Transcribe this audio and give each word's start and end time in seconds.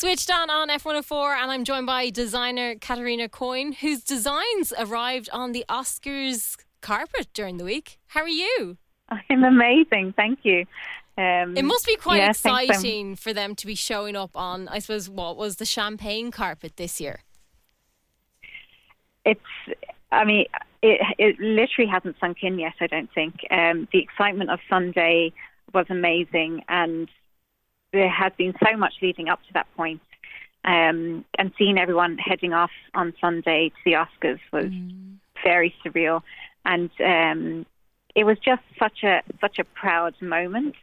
Switched 0.00 0.30
on 0.30 0.48
on 0.48 0.68
F104, 0.68 1.42
and 1.42 1.50
I'm 1.50 1.64
joined 1.64 1.86
by 1.86 2.08
designer 2.10 2.76
Caterina 2.76 3.28
Coyne, 3.28 3.72
whose 3.72 4.04
designs 4.04 4.72
arrived 4.78 5.28
on 5.32 5.50
the 5.50 5.64
Oscars 5.68 6.56
carpet 6.80 7.26
during 7.34 7.56
the 7.56 7.64
week. 7.64 7.98
How 8.06 8.20
are 8.20 8.28
you? 8.28 8.76
I'm 9.08 9.42
amazing, 9.42 10.14
thank 10.16 10.38
you. 10.44 10.66
Um, 11.16 11.56
it 11.56 11.64
must 11.64 11.84
be 11.84 11.96
quite 11.96 12.18
yeah, 12.18 12.30
exciting 12.30 13.16
for 13.16 13.32
them 13.32 13.56
to 13.56 13.66
be 13.66 13.74
showing 13.74 14.14
up 14.14 14.36
on, 14.36 14.68
I 14.68 14.78
suppose, 14.78 15.10
what 15.10 15.36
was 15.36 15.56
the 15.56 15.64
champagne 15.64 16.30
carpet 16.30 16.76
this 16.76 17.00
year? 17.00 17.24
It's, 19.24 19.40
I 20.12 20.24
mean, 20.24 20.46
it, 20.80 21.00
it 21.18 21.40
literally 21.40 21.90
hasn't 21.90 22.14
sunk 22.20 22.36
in 22.42 22.60
yet, 22.60 22.74
I 22.80 22.86
don't 22.86 23.12
think. 23.12 23.40
Um, 23.50 23.88
the 23.92 23.98
excitement 23.98 24.50
of 24.50 24.60
Sunday 24.70 25.32
was 25.74 25.86
amazing, 25.90 26.62
and 26.68 27.08
there 27.92 28.08
has 28.08 28.32
been 28.36 28.54
so 28.64 28.76
much 28.76 28.94
leading 29.02 29.28
up 29.28 29.40
to 29.46 29.52
that 29.54 29.66
point. 29.76 30.00
Um, 30.64 31.24
and 31.38 31.52
seeing 31.56 31.78
everyone 31.78 32.18
heading 32.18 32.52
off 32.52 32.72
on 32.92 33.14
Sunday 33.20 33.70
to 33.70 33.76
the 33.84 33.92
Oscars 33.92 34.40
was 34.52 34.66
mm. 34.66 35.14
very 35.42 35.74
surreal, 35.84 36.22
and 36.64 36.90
um, 37.02 37.64
it 38.14 38.24
was 38.24 38.38
just 38.44 38.62
such 38.78 39.04
a 39.04 39.22
such 39.40 39.58
a 39.58 39.64
proud 39.64 40.20
moment. 40.20 40.74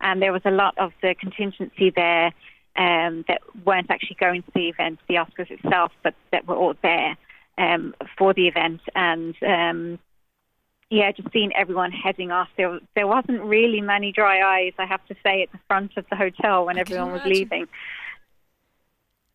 And 0.00 0.22
there 0.22 0.32
was 0.32 0.42
a 0.44 0.50
lot 0.50 0.78
of 0.78 0.92
the 1.02 1.14
contingency 1.18 1.90
there 1.90 2.32
um, 2.76 3.24
that 3.28 3.40
weren't 3.64 3.90
actually 3.90 4.16
going 4.20 4.42
to 4.42 4.50
the 4.54 4.68
event, 4.68 5.00
the 5.08 5.14
Oscars 5.14 5.50
itself, 5.50 5.92
but 6.02 6.14
that 6.30 6.46
were 6.46 6.56
all 6.56 6.74
there 6.82 7.16
um, 7.58 7.94
for 8.16 8.32
the 8.32 8.46
event. 8.46 8.80
And 8.94 9.34
um, 9.42 9.98
yeah, 10.90 11.10
just 11.12 11.32
seeing 11.32 11.52
everyone 11.54 11.92
heading 11.92 12.30
off. 12.30 12.48
There, 12.56 12.78
there 12.94 13.06
wasn't 13.06 13.42
really 13.42 13.80
many 13.80 14.12
dry 14.12 14.40
eyes, 14.40 14.72
I 14.78 14.86
have 14.86 15.04
to 15.06 15.16
say, 15.24 15.42
at 15.42 15.52
the 15.52 15.58
front 15.66 15.96
of 15.96 16.06
the 16.10 16.16
hotel 16.16 16.66
when 16.66 16.78
everyone 16.78 17.12
was 17.12 17.22
leaving. 17.24 17.66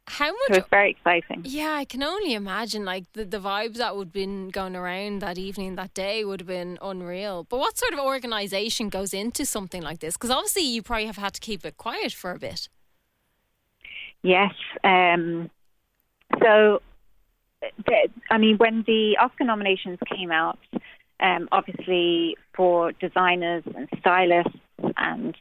How 0.07 0.27
much? 0.27 0.49
It 0.49 0.55
was 0.55 0.63
very 0.69 0.91
exciting. 0.91 1.43
Yeah, 1.45 1.73
I 1.73 1.85
can 1.85 2.03
only 2.03 2.33
imagine. 2.33 2.83
Like 2.83 3.05
the, 3.13 3.23
the 3.23 3.39
vibes 3.39 3.75
that 3.75 3.95
would 3.95 4.07
have 4.07 4.13
been 4.13 4.49
going 4.49 4.75
around 4.75 5.19
that 5.19 5.37
evening, 5.37 5.75
that 5.75 5.93
day 5.93 6.25
would 6.25 6.41
have 6.41 6.47
been 6.47 6.77
unreal. 6.81 7.45
But 7.49 7.59
what 7.59 7.77
sort 7.77 7.93
of 7.93 7.99
organisation 7.99 8.89
goes 8.89 9.13
into 9.13 9.45
something 9.45 9.81
like 9.81 9.99
this? 9.99 10.15
Because 10.15 10.31
obviously 10.31 10.63
you 10.63 10.81
probably 10.81 11.05
have 11.05 11.17
had 11.17 11.33
to 11.35 11.39
keep 11.39 11.65
it 11.65 11.77
quiet 11.77 12.11
for 12.11 12.31
a 12.31 12.39
bit. 12.39 12.67
Yes. 14.21 14.53
Um, 14.83 15.49
so, 16.41 16.81
I 18.29 18.37
mean, 18.37 18.57
when 18.57 18.83
the 18.85 19.17
Oscar 19.17 19.45
nominations 19.45 19.99
came 20.13 20.31
out, 20.31 20.59
um, 21.21 21.47
obviously 21.51 22.35
for 22.55 22.91
designers 22.93 23.63
and 23.75 23.87
stylists 23.99 24.57
and 24.97 25.35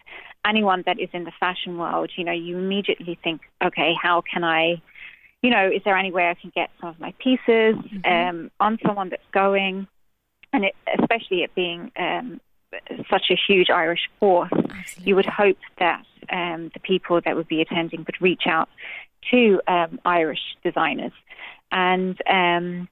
anyone 0.45 0.83
that 0.87 1.01
is 1.01 1.09
in 1.13 1.25
the 1.25 1.33
fashion 1.39 1.79
world, 1.79 2.11
you 2.17 2.25
know, 2.25 2.33
you 2.33 2.59
immediately 2.59 3.19
think, 3.23 3.43
okay, 3.63 3.95
how 4.01 4.23
can 4.23 4.45
I, 4.45 4.81
you 5.43 5.51
know, 5.51 5.69
is 5.69 5.83
there 5.85 5.97
any 5.97 6.13
way 6.13 6.29
I 6.29 6.35
can 6.35 6.53
get 6.55 6.71
some 6.81 6.91
of 6.91 7.01
my 7.01 7.15
pieces 7.19 7.77
mm-hmm. 7.77 8.13
um, 8.13 8.51
on 8.61 8.79
someone 8.85 9.09
that's 9.09 9.23
going, 9.33 9.87
and 10.53 10.65
it, 10.65 10.75
especially 10.99 11.43
it 11.43 11.55
being 11.55 11.93
um, 11.97 12.41
such 13.11 13.31
a 13.31 13.37
huge 13.49 13.71
Irish 13.71 14.09
force, 14.19 14.51
Absolutely. 14.53 15.05
you 15.05 15.17
would 15.17 15.27
hope 15.27 15.59
that 15.79 16.05
um, 16.31 16.71
the 16.75 16.81
people 16.81 17.21
that 17.25 17.37
would 17.37 17.49
be 17.49 17.61
attending 17.61 18.01
would 18.01 18.21
reach 18.21 18.43
out 18.47 18.69
to 19.31 19.61
um, 19.67 19.99
Irish 20.05 20.57
designers, 20.65 21.13
and 21.71 22.21
um, 22.29 22.89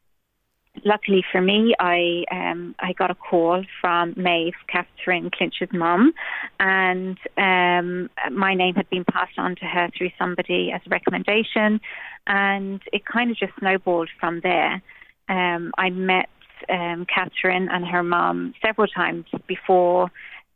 luckily 0.85 1.25
for 1.31 1.41
me, 1.41 1.75
I 1.79 2.25
um, 2.31 2.75
I 2.79 2.93
got 2.93 3.11
a 3.11 3.15
call 3.15 3.65
from 3.81 4.15
Maeve, 4.17 4.55
Catherine 4.69 5.31
Clinch's 5.31 5.69
mum, 5.73 6.13
and 6.61 7.19
um, 7.37 8.11
my 8.33 8.55
name 8.55 8.75
had 8.75 8.89
been 8.91 9.05
passed 9.05 9.39
on 9.39 9.57
to 9.57 9.65
her 9.65 9.89
through 9.97 10.11
somebody 10.19 10.73
as 10.73 10.81
a 10.87 10.91
recommendation, 10.91 11.81
and 12.27 12.81
it 12.93 13.05
kind 13.05 13.31
of 13.31 13.37
just 13.37 13.53
snowballed 13.59 14.11
from 14.21 14.41
there. 14.41 14.83
Um, 15.29 15.73
I 15.77 15.91
met 15.91 16.29
um, 16.69 17.07
Catherine 17.13 17.69
and 17.71 17.87
her 17.87 18.03
mum 18.03 18.55
several 18.65 18.89
times 18.89 19.27
before 19.47 20.11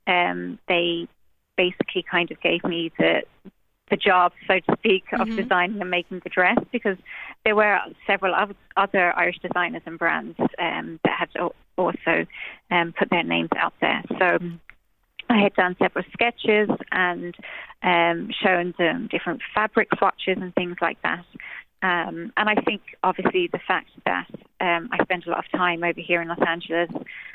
um, 0.07 0.59
they 0.69 1.09
basically 1.57 2.05
kind 2.11 2.31
of 2.31 2.41
gave 2.41 2.65
me 2.65 2.91
the 2.99 3.23
the 3.93 3.97
job, 3.99 4.33
so 4.49 4.55
to 4.59 4.77
speak, 4.79 5.05
of 5.13 5.21
mm-hmm. 5.21 5.37
designing 5.37 5.81
and 5.81 5.91
making 5.91 6.21
the 6.25 6.31
dress 6.31 6.57
because 6.73 6.97
there 7.45 7.55
were 7.55 7.79
several 8.07 8.35
other 8.77 9.13
Irish 9.17 9.39
designers 9.41 9.83
and 9.85 9.99
brands 9.99 10.39
um, 10.59 10.99
that 11.05 11.19
had 11.19 11.29
also 11.77 12.27
um, 12.71 12.95
put 12.99 13.11
their 13.11 13.23
names 13.23 13.51
out 13.57 13.75
there. 13.83 14.03
So 14.19 14.39
I 15.29 15.39
had 15.43 15.55
done 15.55 15.77
several 15.79 16.05
sketches 16.13 16.71
and 16.91 17.35
um, 17.83 18.31
shown 18.43 18.75
them 18.79 19.09
different 19.11 19.43
fabric 19.55 19.89
swatches 19.99 20.39
and 20.41 20.55
things 20.55 20.77
like 20.81 21.01
that. 21.03 21.25
Um, 21.83 22.33
and 22.37 22.49
I 22.49 22.55
think, 22.55 22.83
obviously, 23.03 23.49
the 23.49 23.59
fact 23.59 23.91
that 24.07 24.29
um, 24.61 24.89
I 24.93 25.03
spent 25.03 25.27
a 25.27 25.31
lot 25.31 25.45
of 25.45 25.51
time 25.51 25.83
over 25.83 26.01
here 26.01 26.23
in 26.23 26.29
Los 26.29 26.39
Angeles 26.47 26.91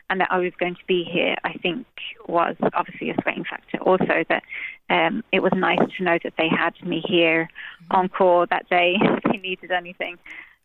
and 0.09 0.21
that 0.21 0.29
I 0.31 0.37
was 0.37 0.53
going 0.57 0.75
to 0.75 0.85
be 0.87 1.03
here, 1.03 1.35
I 1.43 1.53
think, 1.53 1.85
was 2.27 2.55
obviously 2.73 3.09
a 3.09 3.15
swaying 3.21 3.43
factor. 3.43 3.77
Also, 3.79 4.23
that 4.29 4.43
um, 4.89 5.23
it 5.33 5.41
was 5.43 5.51
nice 5.53 5.79
to 5.97 6.03
know 6.03 6.17
that 6.23 6.33
they 6.37 6.47
had 6.47 6.73
me 6.81 7.03
here 7.05 7.49
on 7.91 8.07
call 8.07 8.45
that 8.49 8.69
day 8.69 8.95
if 9.01 9.23
they 9.23 9.37
needed 9.37 9.71
anything. 9.71 10.17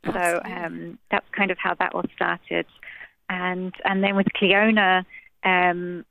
So 0.05 0.41
um, 0.45 0.99
that's 1.11 1.29
kind 1.31 1.51
of 1.51 1.59
how 1.59 1.75
that 1.75 1.95
all 1.95 2.05
started. 2.15 2.67
And 3.29 3.73
and 3.85 4.03
then 4.03 4.17
with 4.17 4.27
Cleona, 4.37 5.05
um, 5.45 6.05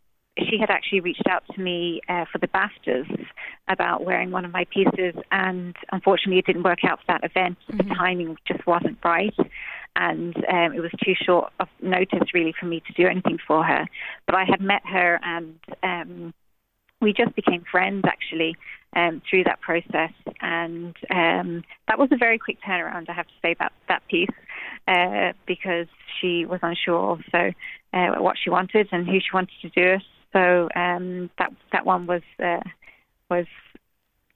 she 0.49 0.57
had 0.59 0.69
actually 0.69 0.99
reached 0.99 1.27
out 1.29 1.43
to 1.53 1.61
me 1.61 2.01
uh, 2.09 2.25
for 2.31 2.37
the 2.37 2.47
BAFTAs 2.47 3.25
about 3.67 4.03
wearing 4.03 4.31
one 4.31 4.45
of 4.45 4.51
my 4.51 4.65
pieces, 4.65 5.15
and 5.31 5.75
unfortunately, 5.91 6.39
it 6.39 6.45
didn't 6.45 6.63
work 6.63 6.83
out 6.83 6.99
for 6.99 7.05
that 7.07 7.23
event. 7.23 7.57
Mm-hmm. 7.69 7.89
The 7.89 7.95
timing 7.95 8.37
just 8.47 8.65
wasn't 8.65 8.97
right, 9.03 9.35
and 9.95 10.35
um, 10.37 10.73
it 10.73 10.79
was 10.79 10.91
too 11.03 11.13
short 11.15 11.51
of 11.59 11.67
notice 11.81 12.33
really 12.33 12.53
for 12.59 12.65
me 12.65 12.81
to 12.87 12.93
do 12.93 13.07
anything 13.07 13.39
for 13.45 13.63
her. 13.63 13.85
But 14.25 14.35
I 14.35 14.45
had 14.45 14.61
met 14.61 14.81
her, 14.85 15.19
and 15.23 15.59
um, 15.83 16.33
we 17.01 17.13
just 17.13 17.35
became 17.35 17.63
friends 17.69 18.03
actually 18.05 18.55
um, 18.95 19.21
through 19.29 19.45
that 19.45 19.61
process, 19.61 20.11
and 20.41 20.95
um, 21.09 21.63
that 21.87 21.97
was 21.97 22.09
a 22.11 22.17
very 22.17 22.37
quick 22.37 22.57
turnaround. 22.61 23.09
I 23.09 23.13
have 23.13 23.27
to 23.27 23.33
say 23.41 23.51
about 23.51 23.71
that 23.87 24.07
piece 24.07 24.29
uh, 24.87 25.33
because 25.45 25.87
she 26.19 26.45
was 26.45 26.59
unsure 26.61 26.97
also 26.97 27.53
uh, 27.93 28.15
what 28.19 28.37
she 28.41 28.49
wanted 28.49 28.87
and 28.91 29.07
who 29.07 29.19
she 29.19 29.33
wanted 29.33 29.55
to 29.61 29.69
do 29.69 29.95
it. 29.95 30.01
So 30.33 30.69
um, 30.75 31.29
that 31.37 31.51
that 31.71 31.85
one 31.85 32.07
was 32.07 32.21
uh, 32.39 32.61
was 33.29 33.45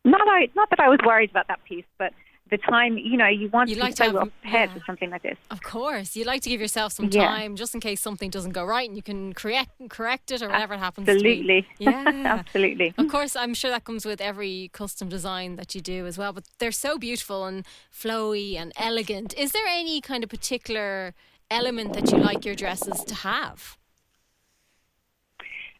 not 0.03 0.21
I, 0.27 0.49
not 0.55 0.69
that 0.69 0.79
I 0.79 0.89
was 0.89 0.99
worried 1.05 1.31
about 1.31 1.47
that 1.47 1.63
piece, 1.65 1.85
but 1.97 2.13
the 2.51 2.57
time 2.57 2.97
you 2.97 3.17
know 3.17 3.27
you 3.27 3.49
want 3.49 3.69
you 3.69 3.75
to 3.75 3.81
like 3.81 3.93
be 3.93 4.05
so 4.05 4.19
have, 4.19 4.31
ahead 4.43 4.69
yeah. 4.69 4.73
with 4.75 4.83
something 4.85 5.09
like 5.09 5.23
this. 5.23 5.37
Of 5.49 5.63
course, 5.63 6.15
you 6.15 6.25
like 6.25 6.41
to 6.43 6.49
give 6.49 6.61
yourself 6.61 6.93
some 6.93 7.09
time 7.09 7.51
yeah. 7.51 7.55
just 7.55 7.73
in 7.73 7.81
case 7.81 8.01
something 8.01 8.29
doesn't 8.29 8.51
go 8.51 8.63
right, 8.63 8.87
and 8.87 8.95
you 8.95 9.01
can 9.01 9.33
correct 9.33 9.71
correct 9.89 10.31
it 10.31 10.41
or 10.41 10.49
whatever 10.49 10.77
happens. 10.77 11.09
Absolutely, 11.09 11.65
yeah, 11.79 12.03
absolutely. 12.25 12.93
Of 12.97 13.07
course, 13.07 13.35
I'm 13.35 13.53
sure 13.53 13.71
that 13.71 13.83
comes 13.83 14.05
with 14.05 14.21
every 14.21 14.69
custom 14.73 15.09
design 15.09 15.55
that 15.55 15.73
you 15.73 15.81
do 15.81 16.05
as 16.05 16.17
well. 16.17 16.33
But 16.33 16.45
they're 16.59 16.71
so 16.71 16.97
beautiful 16.97 17.45
and 17.45 17.65
flowy 17.91 18.55
and 18.55 18.71
elegant. 18.77 19.33
Is 19.37 19.51
there 19.51 19.65
any 19.67 20.01
kind 20.01 20.23
of 20.23 20.29
particular 20.29 21.15
element 21.49 21.93
that 21.93 22.11
you 22.11 22.17
like 22.17 22.45
your 22.45 22.55
dresses 22.55 23.03
to 23.05 23.15
have? 23.15 23.77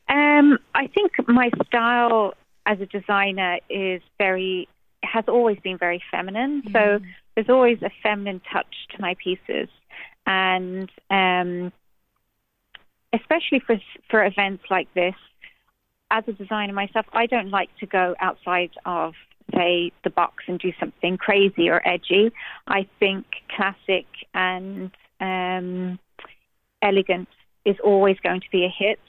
Um, 0.07 0.59
I 0.75 0.87
think 0.87 1.13
my 1.35 1.49
style 1.67 2.33
as 2.65 2.79
a 2.81 2.85
designer 2.85 3.59
is 3.69 4.01
very 4.17 4.67
has 5.03 5.25
always 5.27 5.59
been 5.59 5.77
very 5.77 6.01
feminine. 6.09 6.63
Mm. 6.63 6.73
So 6.73 7.05
there's 7.35 7.49
always 7.49 7.79
a 7.83 7.91
feminine 8.01 8.41
touch 8.51 8.73
to 8.95 9.01
my 9.01 9.15
pieces, 9.23 9.69
and 10.25 10.89
um, 11.09 11.71
especially 13.13 13.59
for 13.59 13.77
for 14.09 14.25
events 14.25 14.63
like 14.69 14.91
this, 14.93 15.15
as 16.09 16.23
a 16.27 16.33
designer 16.33 16.73
myself, 16.73 17.05
I 17.13 17.25
don't 17.25 17.49
like 17.49 17.69
to 17.79 17.85
go 17.85 18.15
outside 18.19 18.71
of 18.85 19.13
say 19.53 19.91
the 20.03 20.09
box 20.09 20.45
and 20.47 20.57
do 20.59 20.71
something 20.79 21.17
crazy 21.17 21.69
or 21.69 21.87
edgy. 21.87 22.31
I 22.67 22.87
think 22.99 23.25
classic 23.55 24.07
and 24.33 24.91
um, 25.19 25.99
elegant 26.81 27.29
is 27.63 27.75
always 27.83 28.17
going 28.23 28.41
to 28.41 28.49
be 28.51 28.65
a 28.65 28.69
hit. 28.69 28.99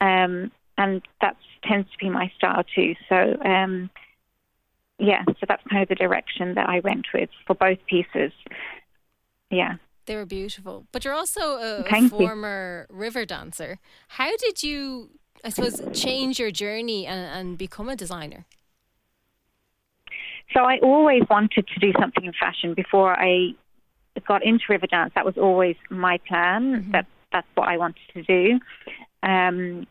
Um, 0.00 0.52
and 0.76 1.02
that 1.20 1.36
tends 1.64 1.90
to 1.90 1.98
be 1.98 2.10
my 2.10 2.30
style 2.36 2.62
too. 2.74 2.94
So, 3.08 3.36
um, 3.44 3.90
yeah, 4.98 5.24
so 5.26 5.46
that's 5.48 5.62
kind 5.68 5.82
of 5.82 5.88
the 5.88 5.94
direction 5.94 6.54
that 6.54 6.68
I 6.68 6.80
went 6.80 7.06
with 7.12 7.30
for 7.46 7.54
both 7.54 7.78
pieces. 7.86 8.32
Yeah. 9.50 9.74
They 10.06 10.16
were 10.16 10.26
beautiful. 10.26 10.86
But 10.92 11.04
you're 11.04 11.14
also 11.14 11.40
a, 11.40 11.84
a 11.90 12.08
former 12.08 12.86
you. 12.90 12.96
river 12.96 13.24
dancer. 13.24 13.78
How 14.08 14.36
did 14.36 14.62
you, 14.62 15.10
I 15.44 15.48
suppose, 15.48 15.80
change 15.92 16.38
your 16.38 16.50
journey 16.50 17.06
and, 17.06 17.20
and 17.26 17.58
become 17.58 17.88
a 17.88 17.96
designer? 17.96 18.44
So 20.52 20.60
I 20.60 20.78
always 20.82 21.22
wanted 21.30 21.66
to 21.66 21.80
do 21.80 21.92
something 21.98 22.24
in 22.24 22.32
fashion 22.38 22.74
before 22.74 23.18
I 23.18 23.54
got 24.26 24.44
into 24.44 24.64
Riverdance. 24.68 25.14
That 25.14 25.24
was 25.24 25.38
always 25.38 25.76
my 25.90 26.18
plan. 26.28 26.82
Mm-hmm. 26.82 26.90
That 26.92 27.06
that's 27.32 27.48
what 27.54 27.68
I 27.68 27.78
wanted 27.78 28.02
to 28.14 28.22
do. 28.22 28.60
Um, 29.22 29.86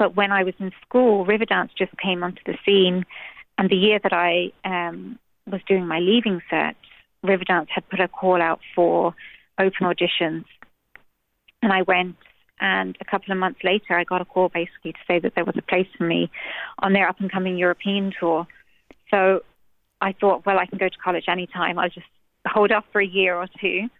but 0.00 0.16
when 0.16 0.32
I 0.32 0.44
was 0.44 0.54
in 0.58 0.72
school, 0.80 1.26
Riverdance 1.26 1.68
just 1.76 1.92
came 1.98 2.22
onto 2.22 2.40
the 2.46 2.56
scene. 2.64 3.04
And 3.58 3.68
the 3.68 3.76
year 3.76 4.00
that 4.02 4.14
I 4.14 4.50
um, 4.64 5.18
was 5.46 5.60
doing 5.68 5.86
my 5.86 5.98
leaving 5.98 6.40
cert, 6.50 6.74
Riverdance 7.22 7.68
had 7.68 7.86
put 7.90 8.00
a 8.00 8.08
call 8.08 8.40
out 8.40 8.60
for 8.74 9.14
open 9.58 9.82
auditions, 9.82 10.46
and 11.60 11.70
I 11.70 11.82
went. 11.82 12.16
And 12.62 12.96
a 12.98 13.04
couple 13.04 13.30
of 13.30 13.38
months 13.38 13.60
later, 13.62 13.94
I 13.94 14.04
got 14.04 14.22
a 14.22 14.24
call 14.24 14.48
basically 14.48 14.92
to 14.92 14.98
say 15.06 15.18
that 15.18 15.34
there 15.34 15.44
was 15.44 15.56
a 15.58 15.62
place 15.62 15.88
for 15.98 16.04
me 16.04 16.30
on 16.78 16.94
their 16.94 17.06
up 17.06 17.20
and 17.20 17.30
coming 17.30 17.58
European 17.58 18.10
tour. 18.18 18.46
So 19.10 19.42
I 20.00 20.14
thought, 20.18 20.46
well, 20.46 20.58
I 20.58 20.64
can 20.64 20.78
go 20.78 20.88
to 20.88 20.98
college 21.04 21.24
anytime. 21.28 21.78
I'll 21.78 21.90
just 21.90 22.06
hold 22.46 22.72
off 22.72 22.84
for 22.90 23.02
a 23.02 23.06
year 23.06 23.34
or 23.36 23.48
two. 23.60 23.90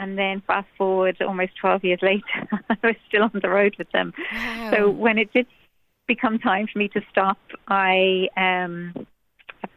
And 0.00 0.16
then 0.16 0.42
fast 0.46 0.66
forward 0.78 1.20
almost 1.20 1.52
12 1.60 1.84
years 1.84 1.98
later, 2.00 2.48
I 2.70 2.76
was 2.82 2.96
still 3.06 3.24
on 3.24 3.38
the 3.42 3.50
road 3.50 3.74
with 3.76 3.90
them. 3.92 4.14
Wow. 4.32 4.70
So 4.72 4.90
when 4.90 5.18
it 5.18 5.30
did 5.34 5.46
become 6.08 6.38
time 6.38 6.68
for 6.72 6.78
me 6.78 6.88
to 6.88 7.02
stop, 7.10 7.38
I 7.68 8.28
um, 8.34 9.06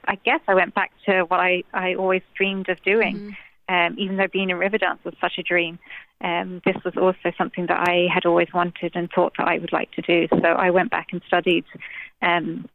I 0.05 0.15
guess 0.15 0.39
I 0.47 0.53
went 0.53 0.73
back 0.73 0.91
to 1.07 1.23
what 1.23 1.41
I, 1.41 1.63
I 1.73 1.95
always 1.95 2.21
dreamed 2.35 2.69
of 2.69 2.81
doing. 2.83 3.17
Mhm. 3.17 3.35
Um, 3.69 3.95
even 3.97 4.17
though 4.17 4.27
being 4.31 4.49
in 4.49 4.57
Riverdance 4.57 5.03
was 5.03 5.13
such 5.19 5.37
a 5.37 5.43
dream, 5.43 5.77
um, 6.21 6.61
this 6.65 6.75
was 6.85 6.95
also 6.97 7.31
something 7.37 7.65
that 7.67 7.87
I 7.87 8.07
had 8.13 8.25
always 8.25 8.47
wanted 8.53 8.95
and 8.95 9.09
thought 9.09 9.33
that 9.37 9.47
I 9.47 9.57
would 9.57 9.73
like 9.73 9.91
to 9.93 10.01
do. 10.01 10.27
So 10.29 10.47
I 10.47 10.69
went 10.69 10.89
back 10.91 11.07
and 11.11 11.21
studied 11.27 11.65
um, 12.21 12.69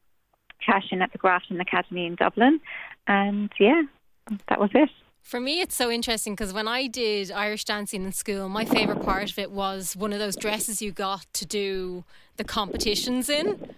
fashion 0.67 1.01
at 1.01 1.13
the 1.13 1.19
Grafton 1.19 1.61
Academy 1.61 2.07
in 2.07 2.15
Dublin, 2.15 2.61
and 3.07 3.51
yeah, 3.59 3.83
that 4.49 4.61
was 4.61 4.71
it. 4.75 4.91
For 5.29 5.41
me, 5.41 5.61
it's 5.61 5.75
so 5.75 5.91
interesting 5.91 6.33
because 6.33 6.55
when 6.55 6.67
I 6.67 6.87
did 6.87 7.31
Irish 7.31 7.67
dancing 7.67 8.03
in 8.03 8.13
school, 8.13 8.49
my 8.49 8.65
favourite 8.65 9.03
part 9.03 9.31
of 9.31 9.39
it 9.39 9.51
was 9.51 9.95
one 9.95 10.15
of 10.15 10.19
those 10.19 10.37
dresses 10.37 10.81
you 10.81 10.91
got 10.91 11.27
to 11.35 11.45
do 11.45 12.05
the 12.39 12.45
competitions 12.45 13.29
in. 13.29 13.75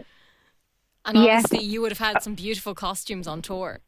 And 1.05 1.19
obviously, 1.19 1.65
you 1.65 1.81
would 1.81 1.91
have 1.91 1.99
had 1.99 2.23
some 2.23 2.37
beautiful 2.37 2.73
costumes 2.73 3.27
on 3.27 3.43
tour. 3.43 3.81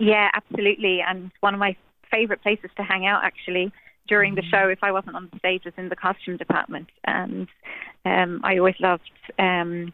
Yeah, 0.00 0.28
absolutely. 0.34 1.00
And 1.06 1.30
one 1.38 1.54
of 1.54 1.60
my 1.60 1.76
favorite 2.10 2.42
places 2.42 2.70
to 2.78 2.82
hang 2.82 3.06
out 3.06 3.22
actually 3.22 3.70
during 4.08 4.34
the 4.34 4.42
show, 4.42 4.66
if 4.66 4.82
I 4.82 4.90
wasn't 4.90 5.14
on 5.14 5.28
the 5.32 5.38
stage, 5.38 5.66
was 5.66 5.74
in 5.76 5.88
the 5.88 5.94
costume 5.94 6.36
department. 6.36 6.88
And 7.04 7.46
um, 8.04 8.40
I 8.42 8.58
always 8.58 8.80
loved 8.80 9.08
um, 9.38 9.92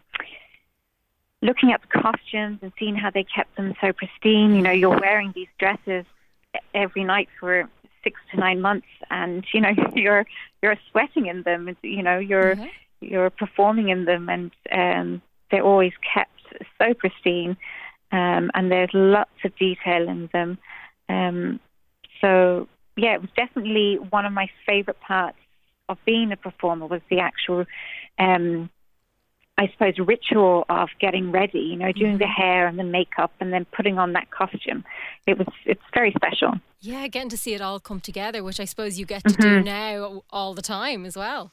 looking 1.42 1.70
at 1.72 1.82
the 1.82 2.00
costumes 2.00 2.60
and 2.62 2.72
seeing 2.78 2.96
how 2.96 3.10
they 3.10 3.24
kept 3.24 3.54
them 3.58 3.74
so 3.78 3.92
pristine. 3.92 4.54
You 4.54 4.62
know, 4.62 4.70
you're 4.70 4.98
wearing 4.98 5.30
these 5.34 5.48
dresses 5.58 6.06
every 6.74 7.04
night 7.04 7.28
for 7.38 7.68
six 8.02 8.20
to 8.30 8.36
nine 8.38 8.60
months, 8.60 8.86
and 9.10 9.44
you 9.52 9.60
know 9.60 9.70
you're 9.94 10.26
you're 10.62 10.76
sweating 10.90 11.26
in 11.26 11.42
them. 11.42 11.76
You 11.82 12.02
know, 12.02 12.18
you're 12.18 12.56
Yeah. 12.56 12.66
you're 13.00 13.30
performing 13.30 13.88
in 13.88 14.04
them, 14.04 14.28
and 14.28 14.50
um, 14.72 15.22
they're 15.50 15.62
always 15.62 15.92
kept 16.14 16.30
so 16.78 16.94
pristine, 16.94 17.56
um, 18.12 18.50
and 18.54 18.70
there's 18.70 18.90
lots 18.92 19.44
of 19.44 19.56
detail 19.56 20.08
in 20.08 20.28
them. 20.32 20.58
Um, 21.08 21.60
so 22.20 22.68
yeah, 22.96 23.14
it 23.14 23.20
was 23.20 23.30
definitely 23.36 23.96
one 24.10 24.24
of 24.24 24.32
my 24.32 24.48
favourite 24.66 25.00
parts 25.00 25.38
of 25.88 25.98
being 26.06 26.32
a 26.32 26.36
performer 26.36 26.86
was 26.86 27.02
the 27.10 27.18
actual, 27.18 27.66
um, 28.18 28.70
I 29.56 29.68
suppose, 29.68 29.94
ritual 29.98 30.64
of 30.68 30.88
getting 31.00 31.30
ready. 31.30 31.60
You 31.60 31.76
know, 31.76 31.92
doing 31.92 32.18
the 32.18 32.26
hair 32.26 32.66
and 32.66 32.78
the 32.78 32.84
makeup, 32.84 33.32
and 33.40 33.52
then 33.52 33.64
putting 33.66 33.98
on 33.98 34.12
that 34.14 34.30
costume. 34.30 34.84
It 35.26 35.38
was 35.38 35.46
it's 35.64 35.82
very 35.94 36.12
special. 36.12 36.54
Yeah, 36.80 37.06
getting 37.08 37.28
to 37.30 37.36
see 37.36 37.54
it 37.54 37.60
all 37.60 37.78
come 37.80 38.00
together, 38.00 38.42
which 38.42 38.58
I 38.60 38.64
suppose 38.64 38.98
you 38.98 39.06
get 39.06 39.22
to 39.24 39.34
do 39.34 39.48
Mm-hmm. 39.48 39.64
now 39.64 40.22
all 40.30 40.54
the 40.54 40.62
time 40.62 41.06
as 41.06 41.16
well. 41.16 41.52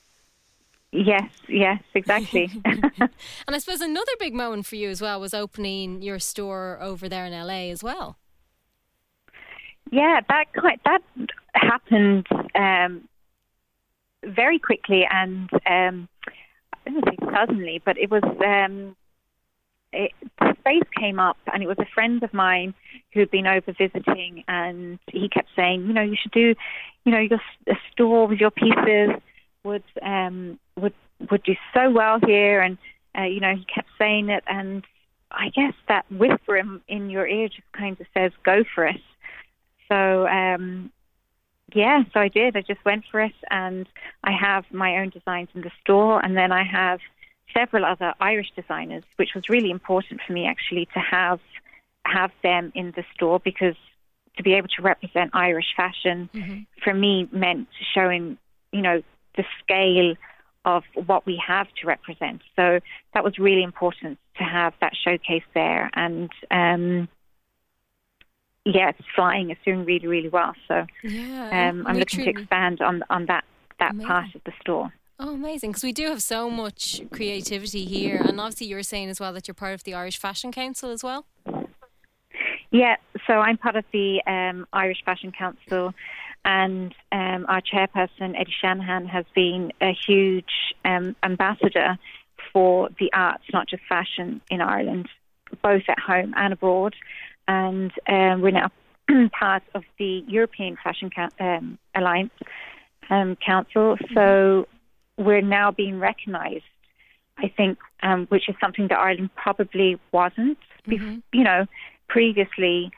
Yes, 0.91 1.29
yes, 1.47 1.81
exactly. 1.93 2.49
And 2.65 3.55
I 3.55 3.59
suppose 3.59 3.79
another 3.81 4.11
big 4.19 4.33
moment 4.33 4.65
for 4.65 4.75
you 4.75 4.89
as 4.89 5.01
well 5.01 5.21
was 5.21 5.33
opening 5.33 6.01
your 6.01 6.19
store 6.19 6.77
over 6.81 7.07
there 7.07 7.25
in 7.25 7.31
LA 7.33 7.69
as 7.71 7.81
well. 7.81 8.17
Yeah, 9.91 10.21
that 10.29 10.45
quite 10.57 10.81
that 10.85 11.01
happened 11.53 12.27
um, 12.55 13.07
very 14.25 14.59
quickly 14.59 15.05
and 15.09 15.49
um, 15.65 16.07
Say 16.85 17.17
suddenly, 17.33 17.81
but 17.83 17.97
it 17.97 18.09
was 18.09 18.23
um, 18.23 18.95
it, 19.93 20.11
space 20.59 20.87
came 20.97 21.19
up, 21.19 21.37
and 21.53 21.61
it 21.63 21.67
was 21.67 21.77
a 21.79 21.85
friend 21.93 22.23
of 22.23 22.33
mine 22.33 22.73
who'd 23.13 23.31
been 23.31 23.47
over 23.47 23.73
visiting, 23.73 24.43
and 24.47 24.99
he 25.07 25.29
kept 25.29 25.49
saying, 25.55 25.85
you 25.85 25.93
know, 25.93 26.01
you 26.01 26.15
should 26.21 26.31
do, 26.31 26.55
you 27.05 27.11
know, 27.11 27.19
your 27.19 27.39
a 27.67 27.75
store 27.91 28.27
with 28.27 28.39
your 28.39 28.51
pieces 28.51 29.09
would 29.63 29.83
um, 30.01 30.59
would 30.75 30.93
would 31.29 31.43
do 31.43 31.55
so 31.73 31.89
well 31.89 32.19
here, 32.25 32.61
and 32.61 32.77
uh, 33.17 33.23
you 33.23 33.39
know, 33.39 33.55
he 33.55 33.65
kept 33.65 33.89
saying 33.97 34.29
it, 34.29 34.43
and 34.47 34.83
I 35.31 35.49
guess 35.49 35.73
that 35.87 36.05
whisper 36.11 36.57
in, 36.57 36.81
in 36.87 37.09
your 37.09 37.27
ear 37.27 37.47
just 37.47 37.71
kind 37.73 37.99
of 37.99 38.07
says, 38.13 38.31
go 38.43 38.63
for 38.75 38.85
it. 38.85 39.01
So, 39.87 40.27
um, 40.27 40.91
yeah, 41.73 42.03
so 42.13 42.19
I 42.19 42.27
did. 42.27 42.55
I 42.55 42.61
just 42.61 42.83
went 42.85 43.05
for 43.09 43.21
it, 43.21 43.33
and 43.49 43.87
I 44.23 44.31
have 44.31 44.65
my 44.71 44.97
own 44.97 45.09
designs 45.09 45.49
in 45.53 45.61
the 45.61 45.71
store, 45.81 46.23
and 46.23 46.35
then 46.37 46.51
I 46.51 46.63
have 46.63 46.99
several 47.53 47.85
other 47.85 48.13
Irish 48.19 48.51
designers, 48.55 49.03
which 49.17 49.31
was 49.35 49.49
really 49.49 49.71
important 49.71 50.21
for 50.25 50.33
me 50.33 50.45
actually 50.47 50.87
to 50.93 50.99
have 50.99 51.39
have 52.05 52.31
them 52.41 52.71
in 52.73 52.91
the 52.95 53.03
store 53.13 53.39
because 53.39 53.75
to 54.37 54.43
be 54.43 54.53
able 54.53 54.69
to 54.69 54.81
represent 54.81 55.31
Irish 55.33 55.73
fashion 55.75 56.29
for 56.83 56.93
me 56.93 57.29
meant 57.31 57.67
showing, 57.93 58.37
you 58.71 58.81
know, 58.81 59.03
the 59.37 59.43
scale 59.61 60.15
of 60.65 60.83
what 61.05 61.25
we 61.25 61.41
have 61.45 61.67
to 61.81 61.87
represent. 61.87 62.41
So 62.55 62.79
that 63.13 63.23
was 63.23 63.37
really 63.37 63.63
important 63.63 64.19
to 64.37 64.43
have 64.43 64.73
that 64.81 64.93
showcase 64.95 65.43
there, 65.53 65.89
and 65.93 66.29
um, 66.49 67.09
yeah, 68.65 68.89
it's 68.89 69.07
flying. 69.15 69.49
It's 69.49 69.61
doing 69.65 69.85
really, 69.85 70.07
really 70.07 70.29
well. 70.29 70.53
So 70.67 70.85
Yeah. 71.03 71.69
um, 71.69 71.85
I'm 71.87 71.97
looking 71.97 72.23
to 72.25 72.29
expand 72.29 72.81
on 72.81 73.03
on 73.09 73.25
that 73.27 73.43
that 73.79 73.91
Amazing. 73.91 74.07
part 74.07 74.35
of 74.35 74.43
the 74.43 74.53
store. 74.61 74.93
Oh, 75.19 75.33
amazing. 75.33 75.71
Because 75.71 75.83
we 75.83 75.91
do 75.91 76.07
have 76.07 76.21
so 76.21 76.49
much 76.49 77.01
creativity 77.11 77.85
here. 77.85 78.17
And 78.17 78.39
obviously, 78.39 78.67
you 78.67 78.75
were 78.75 78.83
saying 78.83 79.09
as 79.09 79.19
well 79.19 79.33
that 79.33 79.47
you're 79.47 79.53
part 79.55 79.73
of 79.73 79.83
the 79.83 79.93
Irish 79.93 80.17
Fashion 80.17 80.51
Council 80.51 80.89
as 80.91 81.03
well. 81.03 81.25
Yeah, 82.71 82.95
so 83.27 83.33
I'm 83.33 83.57
part 83.57 83.75
of 83.75 83.83
the 83.91 84.21
um, 84.25 84.65
Irish 84.71 85.03
Fashion 85.03 85.31
Council, 85.31 85.93
and 86.45 86.95
um, 87.11 87.45
our 87.49 87.61
chairperson, 87.61 88.39
Eddie 88.39 88.53
Shanahan, 88.61 89.05
has 89.07 89.25
been 89.35 89.73
a 89.81 89.91
huge 90.07 90.73
um, 90.85 91.15
ambassador 91.21 91.97
for 92.53 92.89
the 92.99 93.11
arts, 93.13 93.43
not 93.51 93.67
just 93.67 93.83
fashion, 93.89 94.41
in 94.49 94.61
Ireland, 94.61 95.09
both 95.61 95.83
at 95.89 95.99
home 95.99 96.33
and 96.37 96.53
abroad. 96.53 96.95
And 97.47 97.91
um, 98.07 98.41
we're 98.41 98.51
now 98.51 98.71
part 99.39 99.63
of 99.73 99.83
the 99.97 100.23
European 100.27 100.77
Fashion 100.81 101.09
um, 101.39 101.77
Alliance 101.95 102.31
um, 103.09 103.35
Council, 103.45 103.97
so 104.13 104.67
we're 105.17 105.41
now 105.41 105.71
being 105.71 105.99
recognised. 105.99 106.63
I 107.37 107.51
think, 107.55 107.79
um, 108.03 108.27
which 108.27 108.47
is 108.49 108.55
something 108.61 108.87
that 108.89 108.99
Ireland 108.99 109.31
probably 109.35 109.99
wasn't. 110.11 110.59
Bef- 110.87 111.23
You 111.33 111.43
know, 111.43 111.65
previously, 112.07 112.91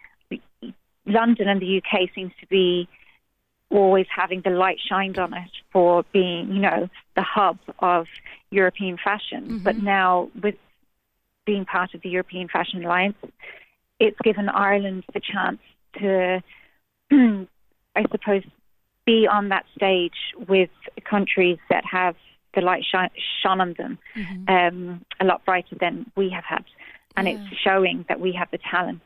London 1.05 1.47
and 1.47 1.62
the 1.62 1.77
UK 1.77 2.09
seems 2.13 2.31
to 2.41 2.47
be 2.47 2.88
always 3.69 4.05
having 4.13 4.41
the 4.41 4.50
light 4.50 4.77
shined 4.88 5.17
on 5.17 5.33
it 5.33 5.50
for 5.71 6.03
being, 6.12 6.51
you 6.51 6.59
know, 6.59 6.89
the 7.15 7.23
hub 7.23 7.57
of 7.79 8.07
European 8.51 8.97
fashion. 8.97 9.59
But 9.63 9.77
now, 9.77 10.29
with 10.41 10.55
being 11.45 11.65
part 11.65 11.93
of 11.93 12.01
the 12.01 12.09
European 12.09 12.47
Fashion 12.47 12.83
Alliance, 12.85 13.17
it's 14.00 14.17
given 14.23 14.50
Ireland 14.50 15.03
the 15.13 15.19
chance 15.21 15.59
to, 16.00 16.43
I 17.95 18.01
suppose, 18.12 18.43
be 19.05 19.27
on 19.27 19.50
that 19.50 19.65
stage 19.75 20.33
with 20.47 20.69
countries 21.09 21.57
that 21.69 21.83
have 21.85 22.15
the 22.55 22.62
light 22.62 22.83
shine, 22.89 23.09
shone 23.41 23.59
on 23.62 23.73
them 23.77 23.97
um, 24.47 25.05
a 25.19 25.25
lot 25.25 25.43
brighter 25.45 25.75
than 25.79 26.12
we 26.15 26.29
have 26.29 26.43
had. 26.43 26.63
And 27.15 27.27
Yeah. 27.27 27.33
it's 27.35 27.59
showing 27.62 28.05
that 28.09 28.19
we 28.19 28.31
have 28.33 28.50
the 28.51 28.57
talent 28.59 29.01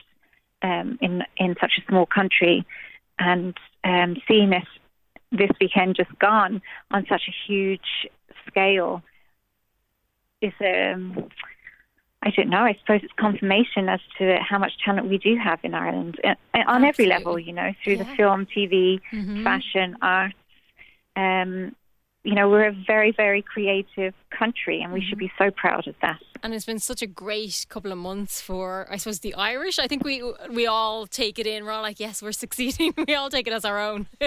um, 0.62 0.98
in 1.01 1.24
in 1.38 1.56
such 1.60 1.74
a 1.77 1.86
small 1.89 2.06
country, 2.06 2.65
and 3.20 3.56
um, 3.84 4.15
seeing 4.27 4.53
it 4.53 4.67
this 5.32 5.51
weekend 5.60 5.96
just 5.96 6.17
gone 6.20 6.62
on 6.91 7.06
such 7.10 7.24
a 7.27 7.36
huge 7.46 8.08
scale 8.48 9.03
is 10.41 10.53
um, 10.62 11.29
I 12.24 12.32
don't 12.32 12.50
know. 12.50 12.64
I 12.64 12.76
suppose 12.80 13.02
it's 13.04 13.14
confirmation 13.14 13.90
as 13.90 14.00
to 14.18 14.38
how 14.42 14.58
much 14.58 14.74
talent 14.84 15.08
we 15.08 15.18
do 15.18 15.38
have 15.38 15.60
in 15.64 15.74
Ireland 15.74 16.20
uh, 16.24 16.36
on 16.68 16.84
every 16.84 17.06
level. 17.06 17.38
You 17.38 17.54
know, 17.54 17.74
through 17.84 17.98
the 17.98 18.06
film, 18.18 18.46
TV, 18.48 19.00
Mhm. 19.14 19.44
fashion, 19.44 19.96
arts. 20.02 20.36
Um, 21.16 21.76
you 22.27 22.36
know, 22.36 22.50
we're 22.50 22.67
a 22.67 22.74
very, 22.74 23.13
very 23.13 23.41
creative 23.41 24.13
country 24.38 24.81
and 24.81 24.91
we 24.91 25.00
mm-hmm. 25.00 25.07
should 25.07 25.17
be 25.17 25.31
so 25.38 25.50
proud 25.50 25.88
of 25.88 25.96
that. 26.01 26.19
And 26.43 26.53
it's 26.53 26.65
been 26.65 26.77
such 26.77 27.01
a 27.01 27.07
great 27.07 27.65
couple 27.69 27.89
of 27.89 27.98
months 27.98 28.41
for, 28.41 28.86
I 28.91 28.98
suppose, 28.98 29.22
the 29.22 29.34
Irish. 29.36 29.79
I 29.79 29.88
think 29.88 30.03
we 30.03 30.22
we 30.51 30.67
all 30.67 31.07
take 31.07 31.39
it 31.39 31.48
in. 31.48 31.63
We're 31.63 31.72
all 31.72 31.81
like, 31.81 32.01
yes, 32.01 32.22
we're 32.22 32.34
succeeding. 32.34 32.93
we 33.07 33.15
all 33.15 33.29
take 33.29 33.48
it 33.48 33.53
as 33.53 33.63
our 33.63 33.79
own. 33.79 34.07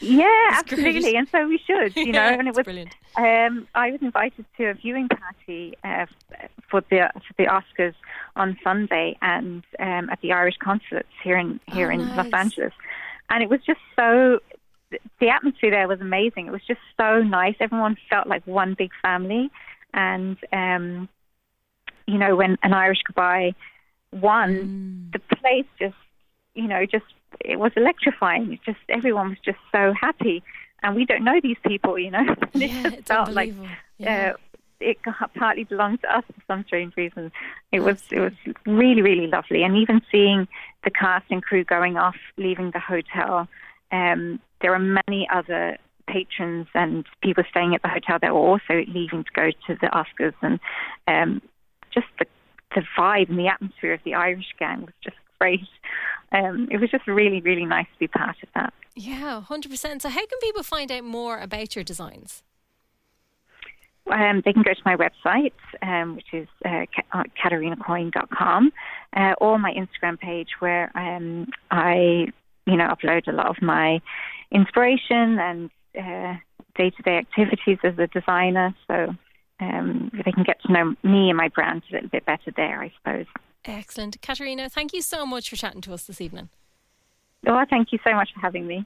yeah, 0.00 0.48
absolutely. 0.50 1.02
Great. 1.02 1.14
And 1.14 1.28
so 1.30 1.46
we 1.46 1.60
should, 1.64 1.94
you 1.94 2.10
know. 2.10 2.20
Yeah, 2.20 2.34
and 2.38 2.48
it 2.48 2.56
was, 2.56 2.64
brilliant. 2.64 2.96
Um, 3.14 3.68
I 3.76 3.92
was 3.92 4.02
invited 4.02 4.44
to 4.56 4.70
a 4.70 4.74
viewing 4.74 5.08
party 5.08 5.78
uh, 5.84 6.06
for 6.68 6.80
the 6.90 7.12
for 7.14 7.34
the 7.38 7.44
Oscars 7.44 7.94
on 8.34 8.58
Sunday 8.64 9.16
and 9.22 9.62
um, 9.78 10.10
at 10.10 10.20
the 10.20 10.32
Irish 10.32 10.56
consulates 10.58 11.14
here 11.22 11.38
in 11.38 11.60
here 11.68 11.92
oh, 11.92 11.94
in 11.94 12.00
nice. 12.08 12.16
Los 12.16 12.32
Angeles. 12.32 12.72
And 13.30 13.42
it 13.42 13.48
was 13.48 13.60
just 13.64 13.80
so 13.94 14.40
the 15.20 15.28
atmosphere 15.28 15.70
there 15.70 15.88
was 15.88 16.00
amazing. 16.00 16.46
It 16.46 16.52
was 16.52 16.64
just 16.66 16.80
so 16.98 17.22
nice. 17.22 17.56
Everyone 17.60 17.96
felt 18.08 18.26
like 18.26 18.46
one 18.46 18.74
big 18.74 18.90
family, 19.02 19.50
and 19.92 20.36
um, 20.52 21.08
you 22.06 22.18
know, 22.18 22.36
when 22.36 22.58
an 22.62 22.72
Irish 22.72 23.02
goodbye 23.04 23.54
won, 24.12 25.10
mm. 25.10 25.12
the 25.12 25.36
place 25.36 25.66
just, 25.78 25.96
you 26.54 26.68
know, 26.68 26.86
just 26.86 27.06
it 27.40 27.58
was 27.58 27.72
electrifying. 27.76 28.52
It 28.52 28.60
just 28.64 28.78
everyone 28.88 29.30
was 29.30 29.38
just 29.44 29.58
so 29.72 29.92
happy, 29.98 30.42
and 30.82 30.94
we 30.94 31.04
don't 31.04 31.24
know 31.24 31.40
these 31.42 31.56
people, 31.66 31.98
you 31.98 32.10
know. 32.10 32.24
it 32.54 32.70
yeah, 32.70 32.82
just 32.90 33.06
felt 33.06 33.32
like 33.32 33.54
yeah. 33.98 34.32
uh, 34.32 34.36
it 34.80 34.98
partly 35.34 35.64
belonged 35.64 36.02
to 36.02 36.16
us 36.16 36.24
for 36.26 36.42
some 36.46 36.64
strange 36.64 36.96
reason. 36.96 37.32
It 37.72 37.80
was 37.80 38.02
it 38.10 38.20
was 38.20 38.32
really 38.66 39.02
really 39.02 39.26
lovely, 39.26 39.62
and 39.62 39.76
even 39.76 40.02
seeing 40.10 40.46
the 40.84 40.90
cast 40.90 41.26
and 41.30 41.42
crew 41.42 41.64
going 41.64 41.96
off, 41.96 42.16
leaving 42.36 42.70
the 42.70 42.80
hotel. 42.80 43.48
Um, 43.90 44.40
there 44.64 44.74
are 44.74 44.78
many 44.78 45.28
other 45.30 45.76
patrons 46.08 46.66
and 46.74 47.04
people 47.22 47.44
staying 47.50 47.74
at 47.74 47.82
the 47.82 47.88
hotel 47.88 48.18
that 48.22 48.32
were 48.32 48.40
also 48.40 48.82
leaving 48.88 49.24
to 49.24 49.30
go 49.34 49.50
to 49.66 49.76
the 49.78 49.88
Oscars, 49.88 50.32
and 50.40 50.58
um, 51.06 51.42
just 51.92 52.06
the 52.18 52.24
the 52.74 52.82
vibe 52.98 53.28
and 53.28 53.38
the 53.38 53.46
atmosphere 53.46 53.92
of 53.92 54.00
the 54.04 54.14
Irish 54.14 54.46
gang 54.58 54.80
was 54.80 54.94
just 55.04 55.16
great. 55.38 55.60
Um, 56.32 56.66
it 56.70 56.80
was 56.80 56.90
just 56.90 57.06
really, 57.06 57.42
really 57.42 57.66
nice 57.66 57.86
to 57.92 57.98
be 57.98 58.08
part 58.08 58.36
of 58.42 58.48
that. 58.54 58.72
Yeah, 58.96 59.42
hundred 59.42 59.70
percent. 59.70 60.00
So, 60.00 60.08
how 60.08 60.26
can 60.26 60.38
people 60.40 60.62
find 60.62 60.90
out 60.90 61.04
more 61.04 61.38
about 61.38 61.76
your 61.76 61.84
designs? 61.84 62.42
Um, 64.10 64.40
they 64.46 64.54
can 64.54 64.62
go 64.62 64.72
to 64.72 64.82
my 64.86 64.96
website, 64.96 65.52
um, 65.82 66.16
which 66.16 66.32
is 66.32 66.48
uh, 66.64 66.86
caterinacoyne.com, 67.42 68.72
uh, 69.14 69.34
or 69.42 69.58
my 69.58 69.72
Instagram 69.72 70.18
page, 70.18 70.48
where 70.58 70.90
um, 70.94 71.48
I, 71.70 72.26
you 72.66 72.76
know, 72.76 72.88
upload 72.88 73.28
a 73.28 73.32
lot 73.32 73.46
of 73.46 73.62
my 73.62 74.00
inspiration 74.50 75.38
and 75.38 75.70
day 75.94 76.90
to 76.90 77.02
day 77.02 77.18
activities 77.18 77.78
as 77.84 77.98
a 77.98 78.06
designer. 78.08 78.74
So 78.86 79.14
um, 79.60 80.10
they 80.24 80.32
can 80.32 80.44
get 80.44 80.60
to 80.62 80.72
know 80.72 80.94
me 81.02 81.30
and 81.30 81.36
my 81.36 81.48
brand 81.48 81.82
a 81.90 81.94
little 81.94 82.08
bit 82.08 82.26
better 82.26 82.52
there, 82.56 82.82
I 82.82 82.92
suppose. 82.98 83.26
Excellent. 83.64 84.20
Caterina, 84.20 84.68
thank 84.68 84.92
you 84.92 85.00
so 85.00 85.24
much 85.24 85.48
for 85.48 85.56
chatting 85.56 85.80
to 85.82 85.94
us 85.94 86.04
this 86.04 86.20
evening. 86.20 86.48
Oh, 87.46 87.64
thank 87.68 87.92
you 87.92 87.98
so 88.04 88.14
much 88.14 88.30
for 88.34 88.40
having 88.40 88.66
me. 88.66 88.82